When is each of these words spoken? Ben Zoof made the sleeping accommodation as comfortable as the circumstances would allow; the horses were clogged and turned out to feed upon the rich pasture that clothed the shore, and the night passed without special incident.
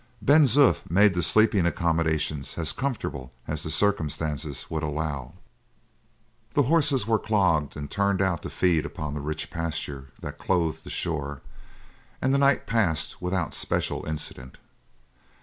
Ben 0.19 0.45
Zoof 0.45 0.89
made 0.89 1.13
the 1.13 1.21
sleeping 1.21 1.67
accommodation 1.67 2.43
as 2.57 2.73
comfortable 2.73 3.31
as 3.47 3.61
the 3.61 3.69
circumstances 3.69 4.65
would 4.67 4.81
allow; 4.81 5.33
the 6.53 6.63
horses 6.63 7.05
were 7.05 7.19
clogged 7.19 7.77
and 7.77 7.91
turned 7.91 8.19
out 8.19 8.41
to 8.41 8.49
feed 8.49 8.83
upon 8.83 9.13
the 9.13 9.21
rich 9.21 9.51
pasture 9.51 10.07
that 10.19 10.39
clothed 10.39 10.83
the 10.85 10.89
shore, 10.89 11.43
and 12.19 12.33
the 12.33 12.39
night 12.39 12.65
passed 12.65 13.21
without 13.21 13.53
special 13.53 14.03
incident. 14.07 14.57